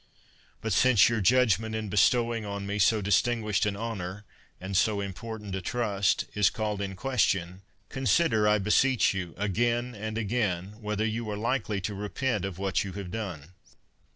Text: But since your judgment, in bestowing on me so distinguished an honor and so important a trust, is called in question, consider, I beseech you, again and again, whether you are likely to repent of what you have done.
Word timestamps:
But 0.61 0.73
since 0.73 1.09
your 1.09 1.21
judgment, 1.21 1.75
in 1.75 1.87
bestowing 1.87 2.43
on 2.43 2.65
me 2.65 2.79
so 2.79 3.01
distinguished 3.03 3.67
an 3.67 3.75
honor 3.75 4.25
and 4.59 4.75
so 4.75 4.99
important 4.99 5.53
a 5.53 5.61
trust, 5.61 6.25
is 6.33 6.49
called 6.49 6.81
in 6.81 6.95
question, 6.95 7.61
consider, 7.89 8.47
I 8.47 8.57
beseech 8.57 9.13
you, 9.13 9.35
again 9.37 9.93
and 9.93 10.17
again, 10.17 10.81
whether 10.81 11.05
you 11.05 11.29
are 11.29 11.37
likely 11.37 11.79
to 11.81 11.93
repent 11.93 12.45
of 12.45 12.57
what 12.57 12.83
you 12.83 12.93
have 12.93 13.11
done. 13.11 13.49